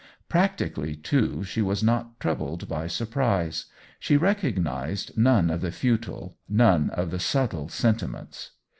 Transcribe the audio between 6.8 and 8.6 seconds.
of the subtle sentiments.